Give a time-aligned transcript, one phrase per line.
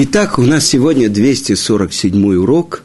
[0.00, 2.84] Итак, у нас сегодня 247 урок,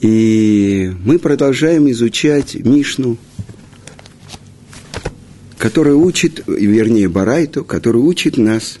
[0.00, 3.16] и мы продолжаем изучать Мишну,
[5.58, 8.78] которая учит, вернее, Барайту, который учит нас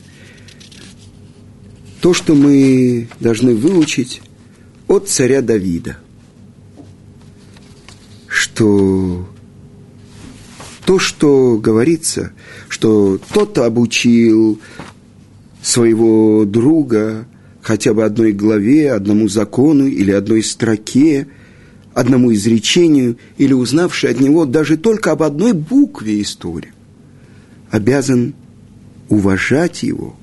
[2.00, 4.22] то, что мы должны выучить
[4.86, 5.96] от царя Давида,
[8.28, 9.28] что
[10.84, 12.30] то, что говорится,
[12.68, 14.60] что тот обучил
[15.66, 17.26] своего друга
[17.60, 21.26] хотя бы одной главе, одному закону или одной строке,
[21.92, 26.72] одному изречению, или узнавший от него даже только об одной букве истории,
[27.72, 28.34] обязан
[29.08, 30.14] уважать его.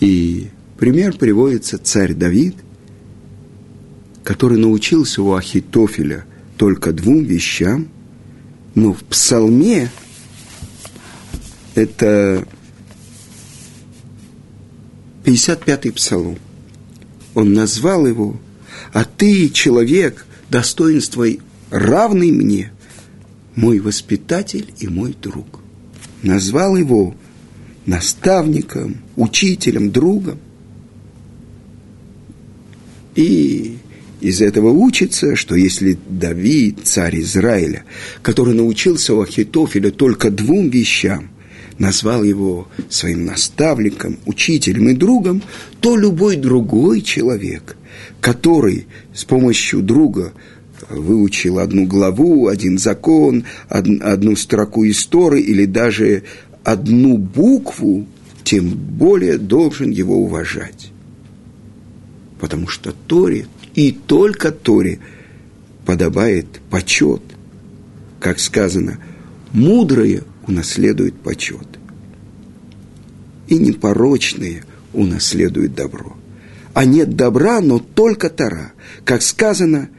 [0.00, 0.48] И
[0.80, 2.56] пример приводится царь Давид,
[4.24, 6.24] который научился у Ахитофеля
[6.56, 7.86] только двум вещам,
[8.74, 9.92] но в псалме
[11.76, 12.44] это
[15.24, 16.38] 55-й псалом.
[17.34, 18.40] Он назвал его,
[18.92, 22.72] а ты, человек, достоинствой равный мне,
[23.54, 25.60] мой воспитатель и мой друг.
[26.22, 27.14] Назвал его
[27.86, 30.38] наставником, учителем, другом.
[33.14, 33.78] И
[34.20, 37.84] из этого учится, что если Давид, царь Израиля,
[38.22, 41.31] который научился у Ахитофеля только двум вещам,
[41.82, 45.42] назвал его своим наставником, учителем и другом,
[45.80, 47.76] то любой другой человек,
[48.20, 50.32] который с помощью друга
[50.88, 56.22] выучил одну главу, один закон, одну строку истории или даже
[56.62, 58.06] одну букву,
[58.44, 60.92] тем более должен его уважать.
[62.38, 65.00] Потому что Торе, и только Торе,
[65.84, 67.22] подобает почет.
[68.20, 68.98] Как сказано,
[69.52, 71.66] мудрые унаследуют почет.
[73.48, 76.16] И непорочные унаследуют добро.
[76.74, 78.72] А нет добра, но только Тара.
[79.04, 79.90] Как сказано,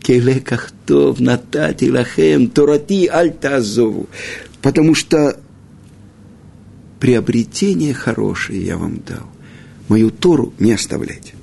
[0.00, 4.08] Келекахтов натати лахем торати альтазову.
[4.62, 5.38] Потому что
[6.98, 9.26] приобретение хорошее я вам дал.
[9.88, 11.34] Мою Тору не оставляйте.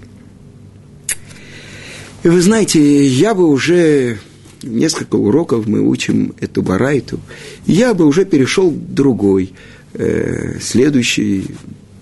[2.24, 4.18] И вы знаете, я бы уже
[4.66, 7.20] несколько уроков мы учим эту барайту,
[7.66, 9.54] я бы уже перешел к другой,
[9.94, 11.56] э, следующей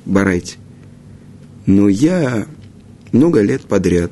[0.05, 0.55] барайте.
[1.65, 2.47] Но я
[3.11, 4.11] много лет подряд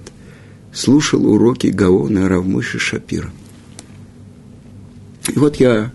[0.73, 3.31] слушал уроки Гаона Равмыши Шапира.
[5.33, 5.91] И вот я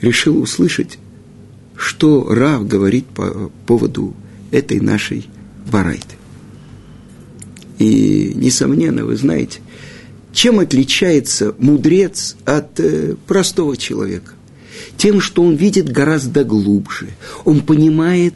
[0.00, 0.98] решил услышать,
[1.76, 4.14] что Рав говорит по поводу
[4.50, 5.26] этой нашей
[5.70, 6.16] барайты.
[7.78, 9.60] И, несомненно, вы знаете,
[10.32, 14.32] чем отличается мудрец от э, простого человека?
[14.96, 17.08] Тем, что он видит гораздо глубже.
[17.44, 18.34] Он понимает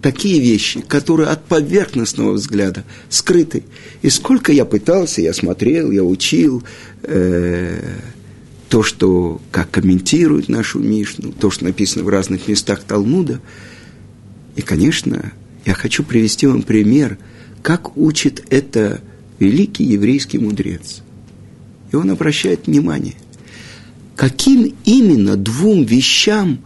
[0.00, 3.62] такие вещи, которые от поверхностного взгляда скрыты.
[4.02, 6.64] И сколько я пытался, я смотрел, я учил
[7.04, 7.98] э,
[8.68, 13.40] то, что, как комментируют нашу Мишну, то, что написано в разных местах Талмуда.
[14.56, 15.32] И, конечно,
[15.64, 17.16] я хочу привести вам пример,
[17.62, 19.00] как учит это
[19.38, 21.02] великий еврейский мудрец–
[21.92, 23.14] и он обращает внимание,
[24.16, 26.64] каким именно двум вещам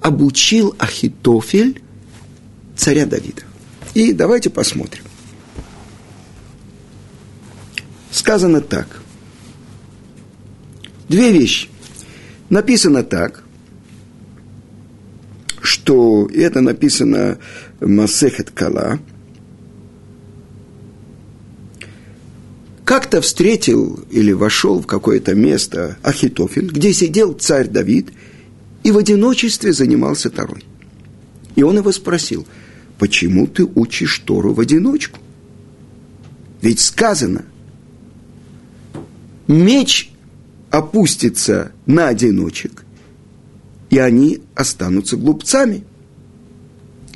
[0.00, 1.82] обучил Ахитофель
[2.76, 3.42] царя Давида.
[3.94, 5.02] И давайте посмотрим.
[8.10, 9.00] Сказано так.
[11.08, 11.68] Две вещи.
[12.50, 13.42] Написано так,
[15.62, 17.38] что это написано
[17.80, 18.98] Масехет Кала–
[22.86, 28.12] как-то встретил или вошел в какое-то место Ахитофель, где сидел царь Давид
[28.84, 30.64] и в одиночестве занимался Торой.
[31.56, 32.46] И он его спросил,
[33.00, 35.18] почему ты учишь Тору в одиночку?
[36.62, 37.44] Ведь сказано,
[39.48, 40.12] меч
[40.70, 42.84] опустится на одиночек,
[43.90, 45.82] и они останутся глупцами.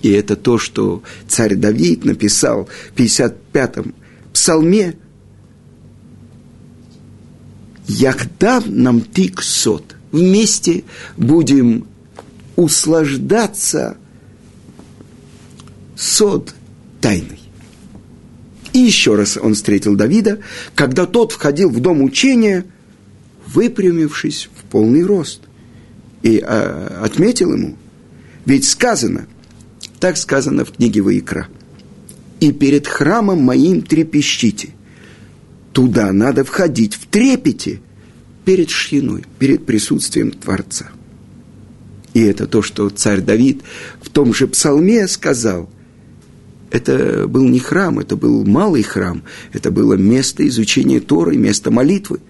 [0.03, 3.95] И это то, что царь Давид написал в 55-м
[4.33, 4.97] псалме–
[7.99, 9.97] Яхдав нам тик сот.
[10.13, 10.85] Вместе
[11.17, 11.87] будем
[12.57, 13.97] услаждаться
[15.97, 16.55] сот
[17.01, 17.41] тайной.
[18.73, 20.39] И еще раз он встретил Давида,
[20.77, 22.65] когда тот входил в дом учения,
[23.47, 25.41] выпрямившись в полный рост.
[26.23, 27.77] И а, отметил ему,
[28.45, 29.27] ведь сказано,
[29.99, 31.49] так сказано в книге Ваикра,
[32.39, 34.71] «И перед храмом моим трепещите,
[35.73, 37.81] Туда надо входить в трепете
[38.45, 40.91] перед шхиной, перед присутствием Творца.
[42.15, 43.63] И это то, что царь Давид
[44.01, 45.71] в том же псалме сказал.
[46.71, 49.23] это был не храм, это был малый храм,
[49.53, 52.21] это было место изучения Торы, место молитвы.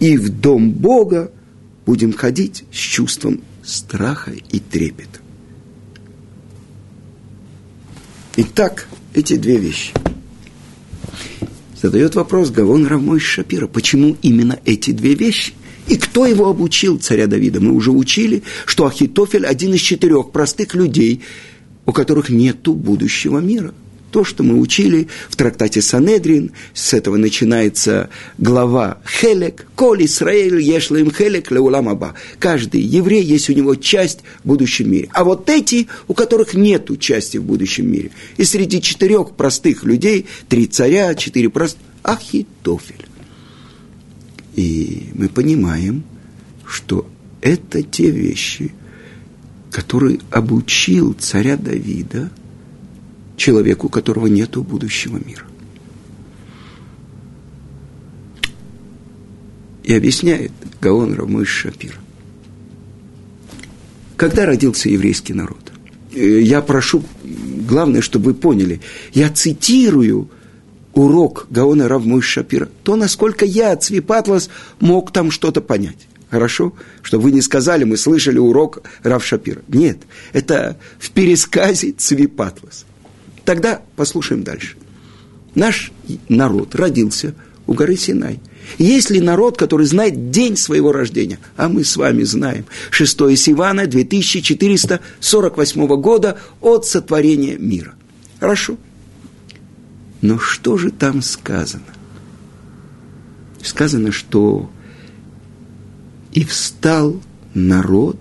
[0.00, 1.30] И в дом Бога
[1.86, 5.20] будем ходить с чувством страха и трепета.
[8.36, 9.92] Итак, эти две вещи.
[11.84, 15.52] Задает вопрос Гавон Равмой Шапира, почему именно эти две вещи?
[15.86, 17.60] И кто его обучил, царя Давида?
[17.60, 21.20] Мы уже учили, что Ахитофель один из четырех простых людей,
[21.84, 23.74] у которых нету будущего мира.
[24.14, 31.10] То, что мы учили в трактате Санедрин, с этого начинается глава Хелек, Коль Исраэль ешлаем
[31.10, 32.14] Хелек леуламаба.
[32.38, 35.08] Каждый еврей есть у него часть в будущем мире.
[35.12, 38.12] А вот эти, у которых нет части в будущем мире.
[38.36, 43.08] И среди четырех простых людей, три царя, четыре простых, Ахитофель.
[44.54, 46.04] И мы понимаем,
[46.64, 47.04] что
[47.40, 48.70] это те вещи,
[49.72, 52.30] которые обучил царя Давида
[53.36, 55.44] человеку, у которого нет будущего мира.
[59.82, 61.98] И объясняет Гаон Рамыш Шапир.
[64.16, 65.72] Когда родился еврейский народ?
[66.14, 68.80] Э, я прошу, главное, чтобы вы поняли,
[69.12, 70.30] я цитирую
[70.94, 74.48] урок Гаона Равмыш Шапира, то, насколько я, Цвипатлас,
[74.80, 76.06] мог там что-то понять.
[76.30, 76.72] Хорошо?
[77.02, 79.62] Чтобы вы не сказали, мы слышали урок Рав Шапира.
[79.68, 79.98] Нет,
[80.32, 82.86] это в пересказе Цвипатлас.
[83.44, 84.76] Тогда послушаем дальше.
[85.54, 85.92] Наш
[86.28, 87.34] народ родился
[87.66, 88.40] у горы Синай.
[88.78, 91.38] Есть ли народ, который знает день своего рождения?
[91.56, 92.64] А мы с вами знаем.
[92.90, 97.94] 6 Сивана 2448 года от сотворения мира.
[98.40, 98.78] Хорошо.
[100.22, 101.84] Но что же там сказано?
[103.62, 104.70] Сказано, что
[106.32, 107.20] и встал
[107.52, 108.16] народ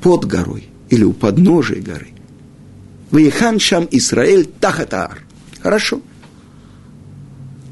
[0.00, 2.08] под горой или у подножия горы.
[3.10, 5.22] Ваихан Шам Исраэль Тахатар.
[5.60, 6.00] Хорошо.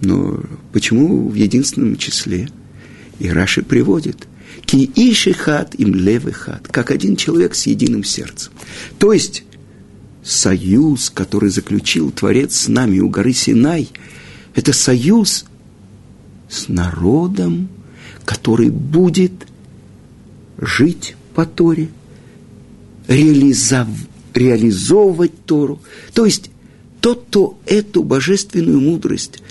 [0.00, 0.40] Но
[0.72, 2.48] почему в единственном числе?
[3.18, 4.26] И Раши приводит.
[4.64, 6.68] Ки иши хат им левый хат.
[6.68, 8.52] Как один человек с единым сердцем.
[8.98, 9.44] То есть,
[10.22, 13.90] союз, который заключил Творец с нами у горы Синай,
[14.54, 15.44] это союз
[16.48, 17.68] с народом,
[18.24, 19.46] который будет
[20.58, 21.88] жить по Торе,
[23.08, 23.88] реализов,
[24.36, 25.80] реализовывать Тору.
[26.12, 26.50] То есть
[27.00, 29.42] тот, кто эту божественную мудрость,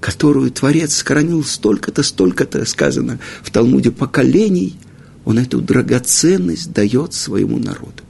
[0.00, 4.76] которую Творец сохранил столько-то, столько-то, сказано в Талмуде, поколений,
[5.24, 8.02] он эту драгоценность дает своему народу.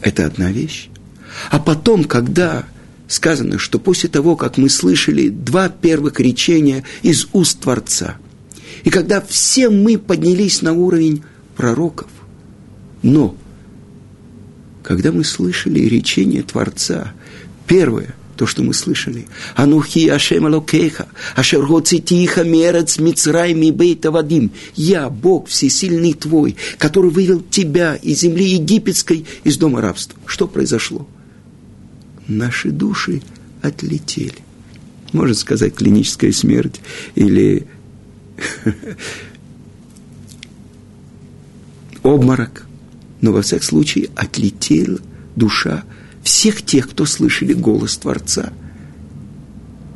[0.00, 0.88] Это одна вещь.
[1.50, 2.66] А потом, когда
[3.06, 8.16] сказано, что после того, как мы слышали два первых речения из уст Творца,
[8.84, 11.22] и когда все мы поднялись на уровень
[11.56, 12.08] пророков,
[13.02, 13.36] но
[14.82, 17.12] когда мы слышали речение Творца,
[17.66, 19.26] первое, то, что мы слышали.
[19.56, 24.52] Анухи Ашем Алокеха, Ашер Гоцитиха Мерец Мицрай Мибейта Вадим.
[24.76, 30.18] Я, Бог всесильный твой, который вывел тебя из земли египетской, из дома рабства.
[30.24, 31.08] Что произошло?
[32.28, 33.22] Наши души
[33.60, 34.38] отлетели.
[35.12, 36.80] Можно сказать, клиническая смерть
[37.16, 37.66] или
[42.04, 42.67] обморок.
[43.20, 44.98] Но во всяком случае отлетела
[45.36, 45.84] душа
[46.22, 48.52] всех тех, кто слышали голос Творца.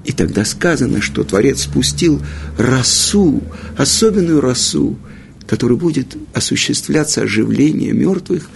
[0.04, 2.20] И тогда сказано, что Творец спустил
[2.58, 3.42] росу,
[3.76, 4.98] особенную росу,
[5.46, 8.48] которая будет осуществляться оживление мертвых,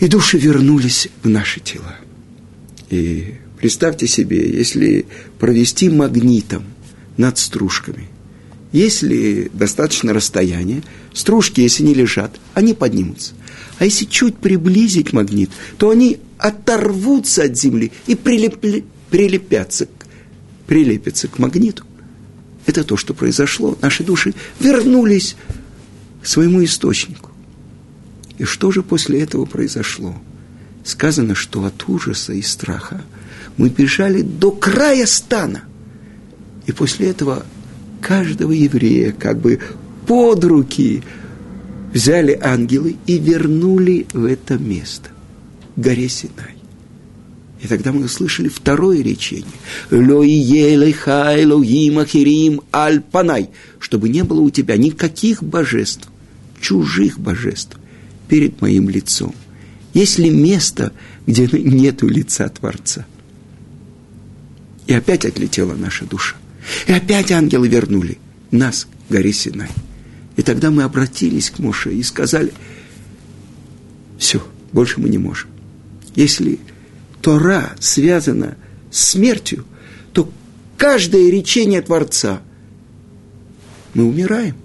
[0.00, 1.96] и души вернулись в наши тела.
[2.90, 5.06] И представьте себе, если
[5.38, 6.64] провести магнитом
[7.16, 8.08] над стружками,
[8.76, 10.82] если достаточно расстояние,
[11.14, 13.32] стружки, если не лежат, они поднимутся.
[13.78, 19.88] А если чуть приблизить магнит, то они оторвутся от земли и прилепли, прилепятся,
[20.66, 21.84] прилепятся к магниту.
[22.66, 23.78] Это то, что произошло.
[23.80, 25.36] Наши души вернулись
[26.22, 27.30] к своему источнику.
[28.36, 30.14] И что же после этого произошло?
[30.84, 33.02] Сказано, что от ужаса и страха
[33.56, 35.62] мы бежали до края стана.
[36.66, 37.46] И после этого
[38.06, 39.58] каждого еврея как бы
[40.06, 41.02] под руки
[41.92, 45.10] взяли ангелы и вернули в это место,
[45.74, 46.54] горе Синай.
[47.60, 49.46] И тогда мы услышали второе речение.
[52.72, 56.08] аль-панай, чтобы не было у тебя никаких божеств,
[56.60, 57.76] чужих божеств
[58.28, 59.34] перед моим лицом.
[59.94, 60.92] Есть ли место,
[61.26, 63.04] где нету лица Творца?
[64.86, 66.36] И опять отлетела наша душа.
[66.86, 68.18] И опять ангелы вернули
[68.50, 69.68] нас к горе Синай.
[70.36, 72.52] И тогда мы обратились к Моше и сказали,
[74.18, 75.50] Все, больше мы не можем.
[76.14, 76.58] Если
[77.22, 78.56] Тора связана
[78.90, 79.64] с смертью,
[80.12, 80.30] то
[80.76, 82.40] каждое речение Творца
[83.94, 84.56] мы умираем.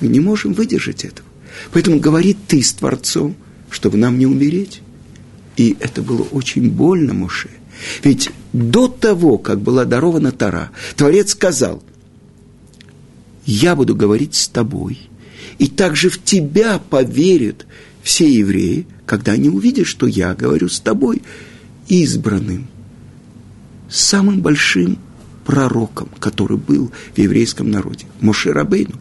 [0.00, 1.26] Мы не можем выдержать этого.
[1.72, 3.36] Поэтому говорит ты с Творцом,
[3.70, 4.80] чтобы нам не умереть.
[5.58, 7.50] И это было очень больно Муше.
[8.02, 11.82] Ведь до того, как была дарована Тара, Творец сказал,
[13.44, 15.00] я буду говорить с тобой,
[15.58, 17.66] и также в тебя поверят
[18.02, 21.22] все евреи, когда они увидят, что я говорю с тобой,
[21.88, 22.68] избранным,
[23.90, 24.98] самым большим
[25.44, 29.00] пророком, который был в еврейском народе, Моше Рабейну.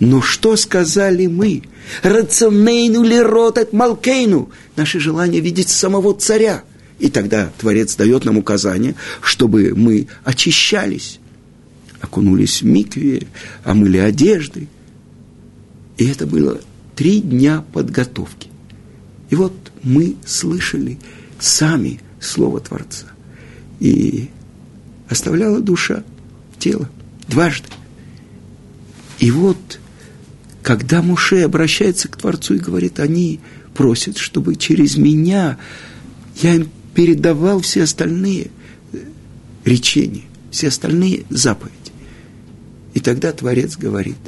[0.00, 1.62] Но что сказали мы?
[2.02, 4.50] Рационейну ли ротет малкейну?
[4.76, 6.62] Наше желание видеть самого царя.
[6.98, 11.20] И тогда Творец дает нам указание, чтобы мы очищались,
[12.00, 13.26] окунулись в микве,
[13.64, 14.68] омыли одежды.
[15.96, 16.60] И это было
[16.94, 18.48] три дня подготовки.
[19.30, 19.52] И вот
[19.82, 20.98] мы слышали
[21.38, 23.06] сами Слово Творца.
[23.80, 24.28] И
[25.08, 26.02] оставляла душа
[26.58, 26.88] тело
[27.28, 27.68] дважды.
[29.18, 29.80] И вот
[30.68, 33.40] когда Муше обращается к Творцу и говорит, они
[33.72, 35.56] просят, чтобы через меня
[36.42, 38.50] я им передавал все остальные
[39.64, 41.72] речения, все остальные заповеди.
[42.92, 44.18] И тогда Творец говорит,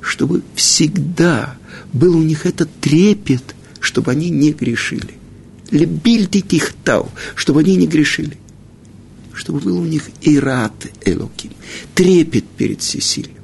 [0.00, 1.56] чтобы всегда
[1.92, 5.14] был у них этот трепет, чтобы они не грешили.
[5.72, 8.38] Лебильти тихтау, чтобы они не грешили.
[9.34, 11.50] Чтобы был у них ират элоким,
[11.96, 13.39] трепет перед всесильным.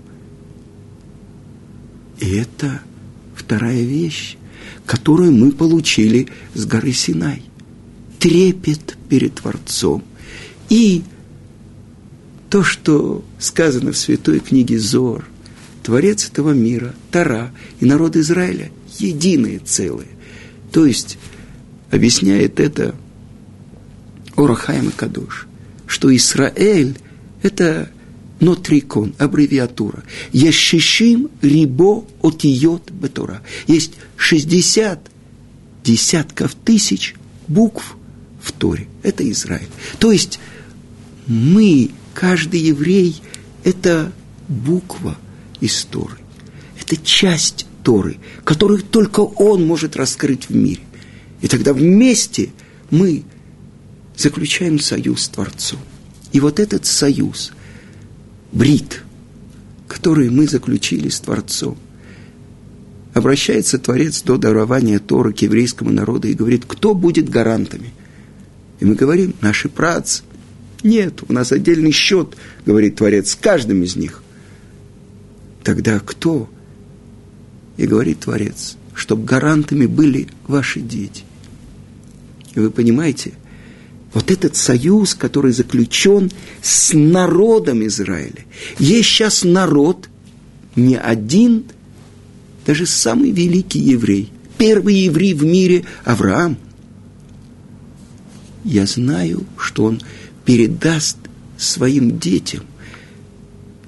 [2.18, 2.80] И это
[3.34, 4.36] вторая вещь,
[4.84, 7.42] которую мы получили с горы Синай.
[8.18, 10.02] Трепет перед Творцом.
[10.68, 11.02] И
[12.50, 15.26] то, что сказано в святой книге Зор,
[15.82, 20.08] Творец этого мира, Тара и народ Израиля– единое целое.
[20.72, 21.18] То есть,
[21.90, 22.94] объясняет это
[24.36, 25.46] Орахайм и Кадош,
[25.86, 26.98] что Израиль–
[27.42, 27.90] это
[28.40, 30.04] Нотрикон, аббревиатура.
[30.32, 33.42] Ешишим рибо отиот бетура.
[33.66, 35.10] Есть 60
[35.82, 37.14] десятков тысяч
[37.48, 37.96] букв
[38.42, 38.88] в Торе.
[39.02, 39.68] Это Израиль.
[39.98, 40.38] То есть
[41.26, 43.16] мы, каждый еврей,
[43.64, 44.12] это
[44.48, 45.16] буква
[45.60, 46.18] из Торы.
[46.78, 50.82] Это часть Торы, которую только Он может раскрыть в мире.
[51.40, 52.50] И тогда вместе
[52.90, 53.24] мы
[54.14, 55.78] заключаем союз с Творцом.
[56.32, 57.52] И вот этот союз–
[58.52, 59.02] брит,
[59.88, 61.76] который мы заключили с Творцом.
[63.14, 67.92] Обращается Творец до дарования Тора к еврейскому народу и говорит, кто будет гарантами?
[68.78, 70.22] И мы говорим, наши працы.
[70.82, 72.36] Нет, у нас отдельный счет,
[72.66, 74.22] говорит Творец, с каждым из них.
[75.62, 76.48] Тогда кто?
[77.78, 81.24] И говорит Творец, чтобы гарантами были ваши дети.
[82.54, 83.32] И вы понимаете–
[84.16, 86.30] вот этот союз, который заключен
[86.62, 88.46] с народом Израиля.
[88.78, 90.08] Есть сейчас народ,
[90.74, 91.64] не один,
[92.64, 96.56] даже самый великий еврей, первый еврей в мире Авраам.
[98.64, 100.00] Я знаю, что он
[100.46, 101.18] передаст
[101.58, 102.62] своим детям,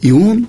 [0.03, 0.47] и он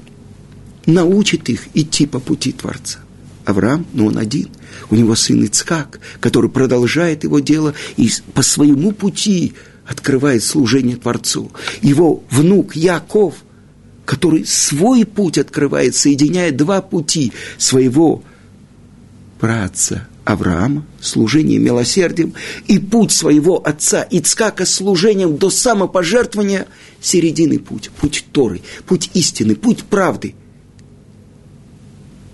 [0.85, 2.99] научит их идти по пути Творца.
[3.45, 4.49] Авраам, но он один.
[4.89, 9.53] У него сын Ицхак, который продолжает его дело и по своему пути
[9.87, 11.51] открывает служение Творцу.
[11.81, 13.35] Его внук Яков,
[14.05, 18.23] который свой путь открывает, соединяя два пути своего
[19.39, 22.33] праотца Авраама, служение милосердием,
[22.67, 26.67] и путь своего отца Ицкака служением до самопожертвования,
[27.01, 30.35] середины путь, путь Торы, путь истины, путь правды.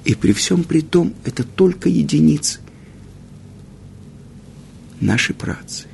[0.06, 2.60] И при всем при том, это только единицы.
[5.02, 5.88] Наши працы.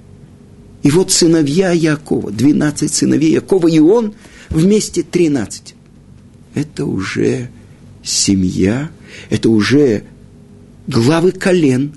[0.83, 4.13] И вот сыновья Якова, 12 сыновей Якова, и он
[4.49, 5.75] вместе 13.
[6.53, 7.49] Это уже
[8.03, 8.91] семья,
[9.29, 10.03] это уже
[10.87, 11.93] главы колен,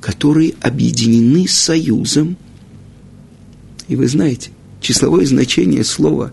[0.00, 2.36] которые объединены союзом.
[3.88, 6.32] И вы знаете, числовое значение слова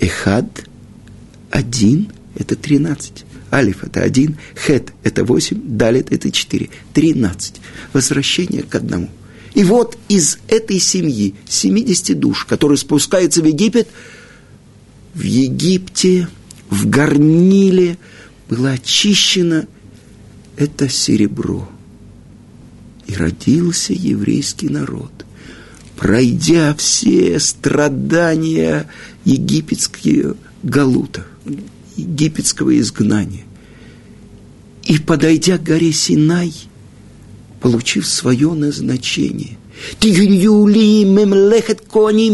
[0.00, 0.64] «эхад»–
[1.50, 2.10] «один»–
[2.42, 3.24] это 13.
[3.52, 6.70] Алиф– это один, хет– это восемь, далит– это четыре.
[6.94, 7.60] Тринадцать.
[7.92, 9.10] Возвращение к одному.
[9.54, 13.88] И вот из этой семьи, 70 душ, которые спускаются в Египет,
[15.12, 16.28] в Египте,
[16.70, 17.98] в горниле
[18.48, 19.66] было очищено
[20.56, 21.68] это серебро.
[23.06, 25.12] И родился еврейский народ,
[25.96, 28.88] пройдя все страдания
[29.26, 31.26] египетских галутов
[31.96, 33.44] египетского изгнания.
[34.84, 36.52] И подойдя к горе Синай,
[37.60, 39.56] получив свое назначение,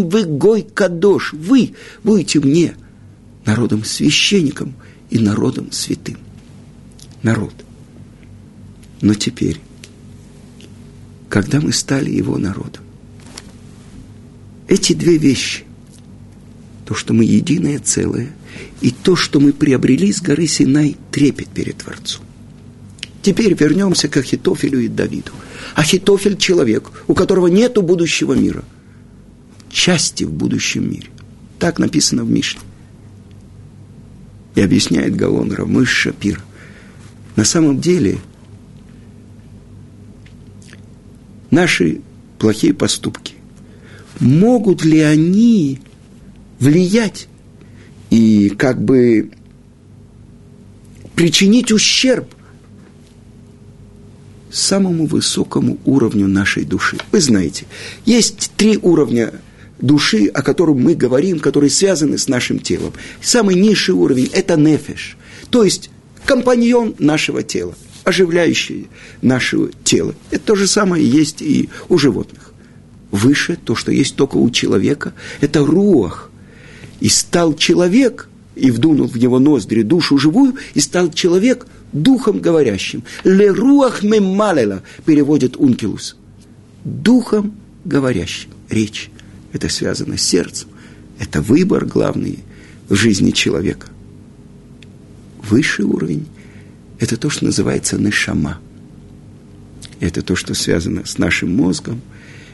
[0.09, 1.33] вы гой кадош.
[1.33, 2.77] Вы будете мне
[3.45, 4.75] народом священником
[5.11, 6.19] и народом святым.
[7.23, 7.55] Народ.
[9.01, 9.61] Но теперь,
[11.29, 12.83] когда мы стали его народом,
[14.67, 15.65] эти две вещи,
[16.85, 18.33] то, что мы единое целое,
[18.81, 22.25] и то, что мы приобрели с горы Синай, трепет перед Творцом.
[23.23, 25.33] Теперь вернемся к Ахитофелю и Давиду.
[25.75, 28.65] Ахитофель– человек, у которого нет будущего мира.
[29.71, 31.09] Части в будущем мире.
[31.59, 32.61] Так написано в Мишне.
[34.55, 36.43] И объясняет Гаон Рамыш Шапир.
[37.37, 38.19] На самом деле,
[41.51, 42.01] наши
[42.39, 43.35] плохие поступки,
[44.21, 45.81] могут ли они
[46.59, 47.29] влиять
[48.11, 49.31] и как бы
[51.15, 52.35] причинить ущерб
[54.51, 56.97] самому высокому уровню нашей души.
[57.13, 57.67] Вы знаете,
[58.05, 59.33] есть три уровня
[59.81, 62.93] души, о котором мы говорим, которые связаны с нашим телом.
[63.21, 65.17] Самый низший уровень– это нефеш,
[65.51, 65.91] то есть
[66.25, 67.75] компаньон нашего тела,
[68.05, 68.89] оживляющий
[69.23, 70.15] наше тело.
[70.31, 72.53] Это то же самое есть и у животных.
[73.11, 76.28] Выше, то, что есть только у человека, это руах.
[77.01, 83.03] И стал человек, и вдунул в него ноздри душу живую, и стал человек– духом говорящим.
[83.25, 86.17] Леруах мемалела, переводит Ункилус.
[86.85, 88.51] Духом говорящим.
[88.69, 89.11] Речь.
[89.53, 90.69] Это связано с сердцем.
[91.19, 92.41] Это выбор главный
[92.89, 93.89] в жизни человека.
[95.43, 96.27] Высший уровень–
[97.01, 98.61] это то, что называется нишама.
[100.01, 102.01] Это то, что связано с нашим мозгом.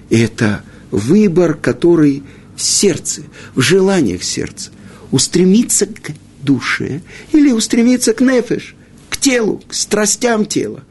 [0.08, 2.22] И это выбор, который
[2.56, 3.22] в сердце,
[3.54, 4.70] в желаниях сердца.
[5.10, 7.00] Устремиться к душе
[7.32, 8.74] или устремиться к нефеш–
[9.24, 10.82] телу, к страстям тела.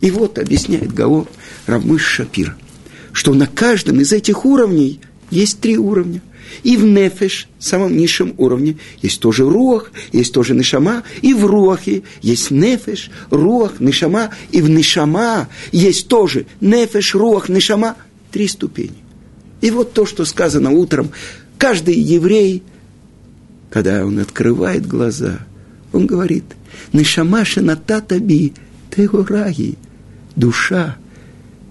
[0.00, 1.26] И вот объясняет Гаон
[1.66, 2.56] Рамыш Шапир,
[3.12, 6.20] что на каждом из этих уровней есть три уровня.
[6.64, 12.02] И в нефеш, самом низшем уровне, есть тоже руах, есть тоже нишама, и в руахе
[12.22, 17.94] есть нефеш, руах, нишама, и в нишама есть тоже нефеш, руах, нишама,
[18.32, 18.96] три ступени.
[19.60, 21.10] И вот то, что сказано утром,
[21.58, 22.62] каждый еврей,
[23.70, 25.40] когда он открывает глаза,
[25.92, 26.44] он говорит–
[26.92, 28.52] Нишама шенатата би
[28.90, 29.76] теораги.
[30.36, 30.96] Душа,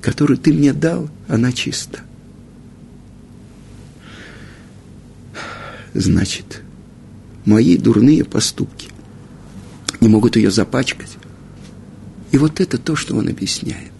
[0.01, 1.99] которую ты мне дал, она чиста.
[5.93, 6.61] Значит,
[7.45, 8.89] мои дурные поступки
[10.01, 11.17] не могут ее запачкать.
[12.31, 13.91] И вот это то, что он объясняет.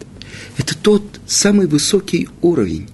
[0.56, 2.88] Это тот самый высокий уровень,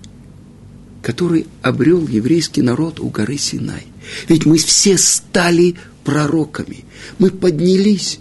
[1.06, 3.86] который обрел еврейский народ у горы Синай.
[4.26, 6.84] Ведь мы все стали пророками.
[7.20, 8.18] Мы поднялись.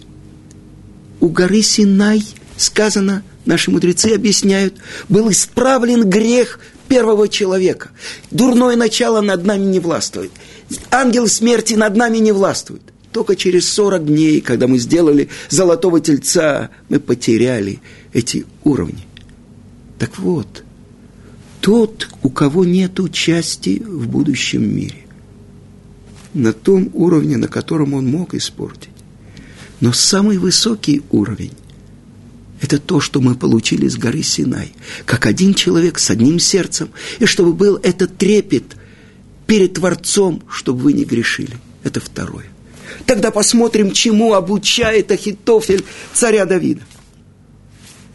[1.18, 2.22] У горы Синай
[2.56, 4.76] сказано, наши мудрецы объясняют,
[5.08, 7.90] был исправлен грех первого человека.
[8.30, 10.30] Дурное начало над нами не властвует.
[10.92, 12.82] Ангел смерти над нами не властвует.
[13.10, 17.80] Только через 40 дней, когда мы сделали золотого тельца, мы потеряли
[18.12, 19.08] эти уровни.
[19.98, 20.62] Так вот,
[21.66, 25.04] тот, у кого нет участия в будущем мире,
[26.32, 28.90] на том уровне, на котором он мог испортить.
[29.80, 31.54] Но самый высокий уровень–
[32.60, 34.74] это то, что мы получили с горы Синай,
[35.06, 38.76] как один человек с одним сердцем, и чтобы был этот трепет
[39.48, 41.58] перед Творцом, чтобы вы не грешили.
[41.82, 42.46] Это второе.
[43.06, 45.82] Тогда посмотрим, чему обучает Ахитофель
[46.14, 46.82] царя Давида.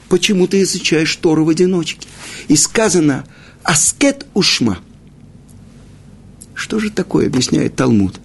[0.08, 2.08] Почему ты изучаешь Тору в одиночке?
[2.48, 3.26] И сказано
[3.64, 4.80] «Аскет ушма»–
[6.62, 8.20] что же такое, объясняет Талмуд?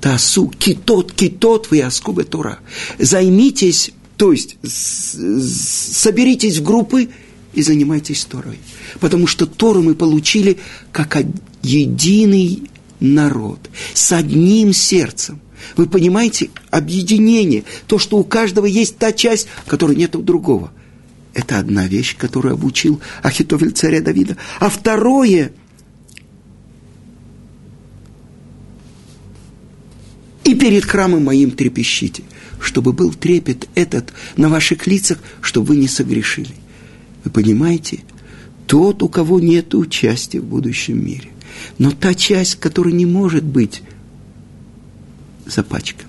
[0.00, 2.58] Тасу, китот, китот, вы аскубе Тора.
[2.98, 7.10] Займитесь, то есть соберитесь в группы
[7.52, 8.58] и занимайтесь Торой.
[8.98, 10.58] Потому что Тору мы получили
[10.90, 11.18] как
[11.62, 13.60] единый народ,
[13.92, 15.38] с одним сердцем.
[15.76, 20.72] Вы понимаете, объединение, то, что у каждого есть та часть, которой нет у другого.
[21.34, 24.36] Это одна вещь, которую обучил Ахитовель царя Давида.
[24.60, 25.52] А второе–
[30.44, 32.22] и перед храмом моим трепещите,
[32.60, 36.54] чтобы был трепет этот на ваших лицах, чтобы вы не согрешили.
[37.24, 38.00] Вы понимаете?
[38.66, 41.30] Тот, у кого нет участия в будущем мире.
[41.78, 43.82] Но та часть, которая не может быть
[45.46, 46.08] запачкана.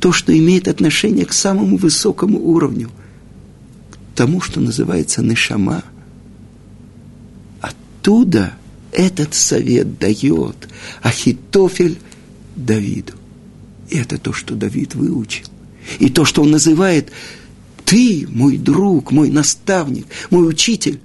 [0.00, 2.90] То, что имеет отношение к самому высокому уровню,
[4.18, 5.84] тому, что называется нишама.
[7.60, 8.54] Оттуда
[8.90, 10.68] этот совет дает
[11.02, 12.00] Ахитофель
[12.56, 13.12] Давиду.
[13.88, 15.46] И это то, что Давид выучил.
[16.00, 17.12] И то, что он называет
[17.84, 20.98] Ты, мой друг, мой наставник, мой учитель,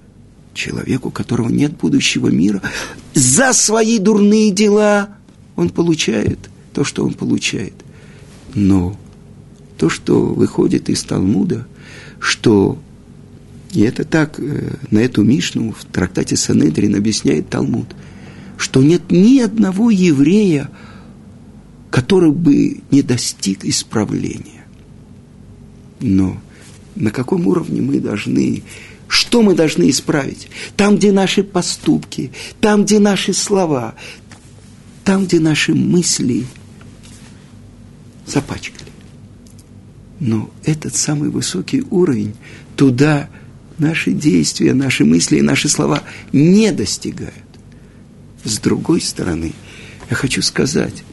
[0.55, 2.63] человек, у которого нет будущего мира,
[3.13, 5.09] за свои дурные дела
[5.55, 6.39] он получает
[6.73, 7.75] то, что он получает.
[8.55, 8.97] Но
[9.77, 11.67] то, что выходит из Талмуда,
[12.19, 12.79] что
[13.73, 17.87] и это так, э, на эту Мишну в трактате Санедрин объясняет Талмуд,
[18.57, 20.69] что нет ни одного еврея,
[21.89, 24.65] который бы не достиг исправления.
[25.99, 26.39] Но
[26.95, 28.61] на каком уровне мы должны,
[29.07, 30.49] что мы должны исправить?
[30.77, 32.31] Там, где наши поступки,
[32.61, 33.95] там, где наши слова,
[35.03, 36.45] там, где наши мысли
[38.27, 38.91] запачкали.
[40.19, 42.35] Но этот самый высокий уровень,
[42.75, 43.29] туда–
[43.77, 47.33] наши действия, наши мысли и наши слова не достигают.
[48.43, 49.53] С другой стороны,
[50.09, 51.03] я хочу сказать,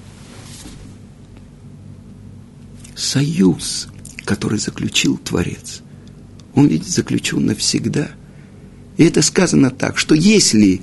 [2.94, 3.88] союз,
[4.24, 5.82] который заключил Творец,
[6.54, 8.10] он ведь заключен навсегда.
[8.96, 10.82] И это сказано так, что если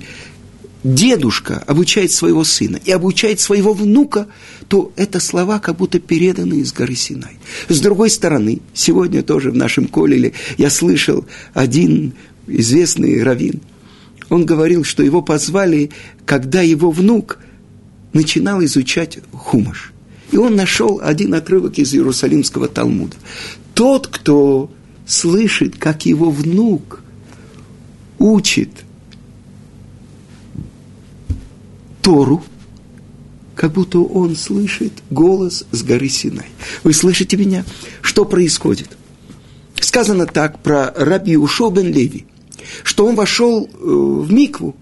[0.84, 4.28] дедушка обучает своего сына и обучает своего внука,
[4.68, 7.38] то это слова как будто переданы из горы Синай.
[7.68, 12.14] С другой стороны, сегодня тоже в нашем колеле я слышал один
[12.46, 13.60] известный раввин.
[14.28, 15.90] Он говорил, что его позвали,
[16.24, 17.38] когда его внук
[18.12, 19.92] начинал изучать хумаш.
[20.30, 23.16] И он нашел один отрывок из Иерусалимского Талмуда.
[23.74, 24.70] Тот, кто
[25.06, 27.00] слышит, как его внук
[28.18, 28.70] учит–
[32.08, 32.42] Тору,
[33.54, 36.46] как будто он слышит голос с горы Синай.
[36.82, 37.66] Вы слышите меня?
[38.00, 38.96] Что происходит?
[39.78, 42.24] Сказано так про раби Ушо бен Леви,
[42.82, 44.74] что он вошел э, в микву,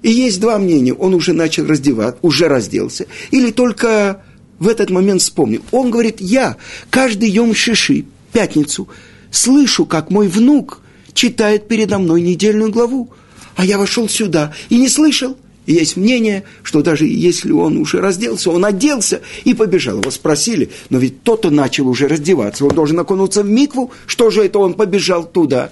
[0.00, 0.94] и есть два мнения.
[0.94, 4.22] Он уже начал раздеваться, уже разделся, или только
[4.58, 5.60] в этот момент вспомнил.
[5.72, 6.56] Он говорит, я
[6.88, 8.88] каждый йом шиши, пятницу,
[9.30, 10.80] слышу, как мой внук
[11.12, 13.10] читает передо мной недельную главу,
[13.54, 15.36] а я вошел сюда и не слышал–
[15.70, 20.00] и есть мнение, что даже если он уже разделся, он оделся и побежал.
[20.00, 24.42] Его спросили, но ведь тот-то начал уже раздеваться, он должен окунуться в микву, что же
[24.42, 25.70] это он побежал туда?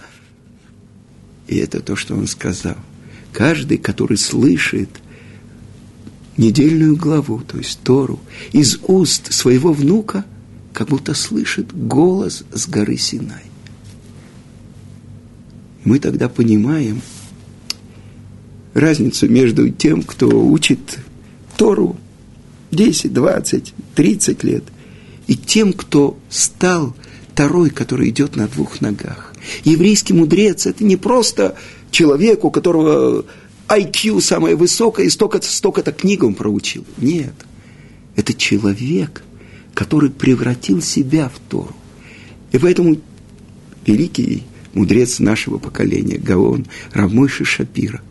[1.49, 2.77] И это то, что он сказал.
[3.33, 4.89] Каждый, который слышит
[6.37, 8.21] недельную главу, то есть Тору,
[8.53, 10.25] из уст своего внука,
[10.73, 13.43] как будто слышит голос с горы Синай.
[15.83, 17.03] Мы тогда понимаем,
[18.79, 20.79] разницу между тем, кто учит
[21.57, 21.97] Тору
[22.71, 24.65] 10, 20, 30 лет,
[25.27, 26.95] и тем, кто стал
[27.33, 29.33] второй, который идет на двух ногах.
[29.65, 31.55] Еврейский мудрец– это не просто
[31.93, 33.25] человек, у которого
[33.69, 36.85] IQ самое высокое, и столько-то, столько-то книг он проучил.
[36.97, 37.35] Нет.
[38.17, 39.23] Это человек,
[39.73, 41.77] который превратил себя в Тору.
[42.51, 42.97] И поэтому
[43.87, 44.43] великий
[44.75, 48.03] мудрец нашего поколения, Гаон, Рамойши Шапира,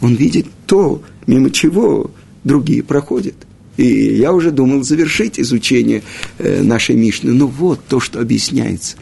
[0.00, 2.10] он видит то, мимо чего
[2.44, 3.34] другие проходят.
[3.76, 6.02] И я уже думал завершить изучение
[6.38, 7.32] э, нашей Мишны.
[7.32, 8.96] Но вот то, что объясняется.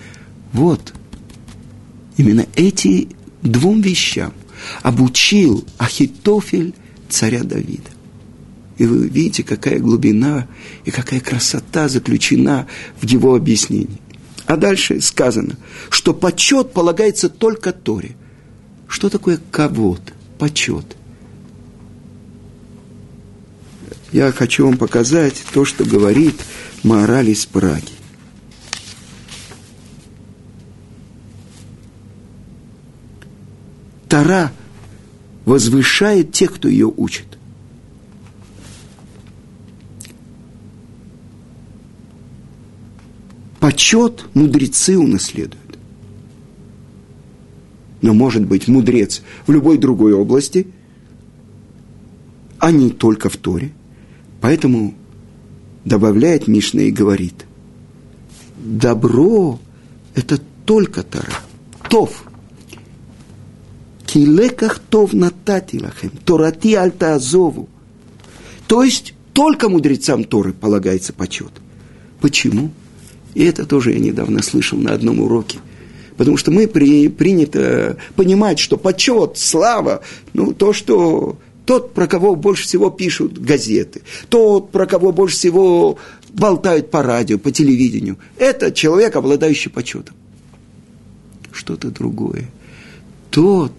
[0.52, 0.92] Вот.
[2.16, 3.08] Именно эти
[3.42, 4.32] двум вещам
[4.82, 6.74] обучил Ахитофель
[7.08, 7.90] царя Давида.
[8.78, 10.48] И вы видите, какая глубина
[10.84, 12.66] и какая красота заключена
[13.00, 14.00] в его объяснении.
[14.46, 15.56] А дальше сказано,
[15.90, 18.16] что почет полагается только Торе.
[18.88, 20.12] Что такое кого-то?
[20.38, 20.96] Почет.
[24.12, 26.40] Я хочу вам показать то, что говорит
[26.82, 27.92] мораль из Праги.
[34.08, 34.52] Тара
[35.44, 37.26] возвышает тех, кто ее учит.
[43.58, 45.63] Почет мудрецы унаследуют
[48.04, 50.66] но может быть мудрец в любой другой области,
[52.58, 53.72] а не только в Торе.
[54.42, 54.92] Поэтому
[55.86, 57.46] добавляет Мишна и говорит,
[58.58, 59.58] добро–
[60.14, 61.32] это только Тора,
[61.88, 62.24] Тов.
[64.04, 67.70] Килеках Тов нататилахем, Торати альта азову.
[68.68, 71.52] То есть только мудрецам Торы полагается почет.
[72.20, 72.70] Почему?
[73.32, 75.58] И это тоже я недавно слышал на одном уроке–
[76.16, 82.36] Потому что мы при, принято понимать, что почет, слава, ну, то, что тот, про кого
[82.36, 85.98] больше всего пишут газеты, тот, про кого больше всего
[86.30, 90.14] болтают по радио, по телевидению, это человек, обладающий почетом.
[91.52, 92.50] Что-то другое.
[93.30, 93.72] Тот,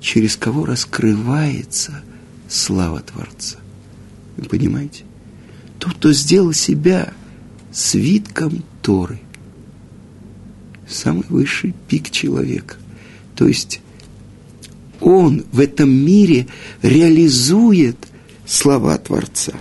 [0.00, 2.02] через кого раскрывается
[2.48, 3.56] слава Творца.
[4.36, 5.04] Вы понимаете?
[5.78, 7.12] Тот, кто сделал себя
[7.72, 9.20] свитком Торы–
[10.90, 12.76] самый высший пик человека.
[13.34, 13.80] То есть
[15.00, 16.46] он в этом мире
[16.82, 17.96] реализует
[18.46, 19.54] слова Творца.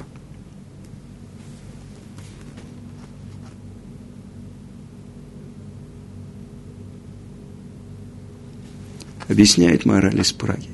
[9.28, 10.70] Объясняет мораль из Праги.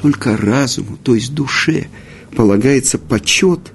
[0.00, 1.88] Только разуму, то есть душе,
[2.36, 3.72] полагается почет,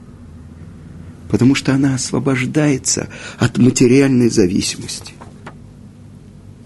[1.29, 5.13] потому что она освобождается от материальной зависимости.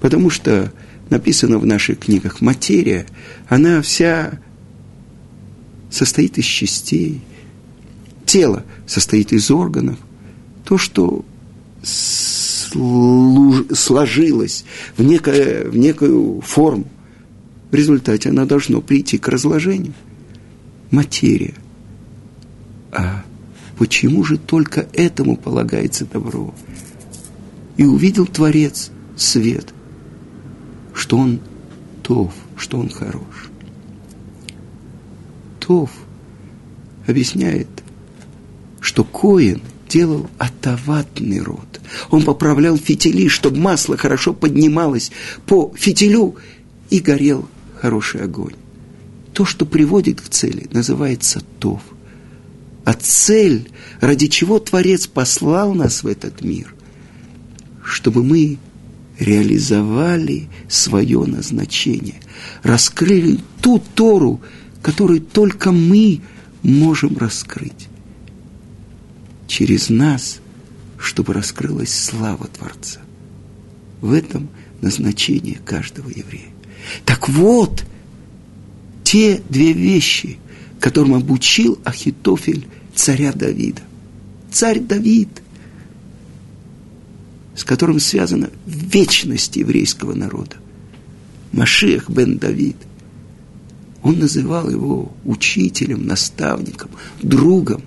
[0.01, 0.71] Потому что
[1.09, 3.05] написано в наших книгах, материя,
[3.47, 4.39] она вся
[5.89, 7.21] состоит из частей.
[8.25, 9.97] Тело состоит из органов.
[10.63, 11.23] То, что
[13.73, 14.65] сложилось
[14.97, 16.87] в, некое, в некую форму,
[17.71, 19.93] в результате она должно прийти к разложению.
[20.91, 21.55] Материя.
[22.91, 23.23] А
[23.77, 26.53] почему же только этому полагается добро?
[27.77, 29.74] И увидел Творец свет
[31.05, 31.39] что он
[32.01, 33.51] тов, что он хорош.
[35.59, 35.91] Тов
[37.05, 37.67] объясняет,
[38.81, 41.79] что Коин делал атаватный род.
[42.09, 45.11] Он поправлял фитили, чтобы масло хорошо поднималось
[45.45, 46.37] по фитилю
[46.89, 47.47] и горел
[47.79, 48.55] хороший огонь.
[49.31, 51.83] То, что приводит к цели, называется тов.
[52.83, 53.69] А цель,
[54.01, 56.73] ради чего Творец послал нас в этот мир,
[57.83, 58.57] чтобы мы
[59.19, 62.15] реализовали свое назначение,
[62.63, 64.41] раскрыли ту Тору,
[64.81, 66.21] которую только мы
[66.63, 67.87] можем раскрыть.
[69.47, 70.39] Через нас,
[70.97, 72.99] чтобы раскрылась слава Творца.
[74.01, 74.49] В этом
[74.81, 76.49] назначение каждого еврея.
[77.05, 77.85] Так вот,
[79.03, 80.37] те две вещи,
[80.79, 83.81] которым обучил Ахитофель царя Давида.
[84.51, 85.29] Царь Давид–
[87.55, 90.57] с которым связана вечность еврейского народа.
[91.51, 92.75] Машех бен Давид.
[94.03, 96.91] Он называл его учителем, наставником,
[97.21, 97.81] другом,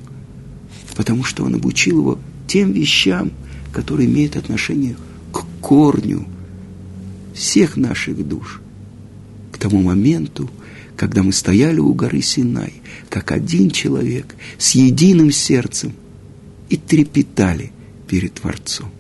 [0.97, 3.31] потому что он обучил его тем вещам,
[3.73, 4.97] которые имеют отношение
[5.33, 6.27] к корню
[7.35, 8.61] всех наших душ,
[9.53, 10.51] к тому моменту,
[10.97, 12.73] когда мы стояли у горы Синай,
[13.09, 15.93] как один человек, с единым сердцем,
[16.69, 17.71] и трепетали
[18.09, 18.91] перед Творцом.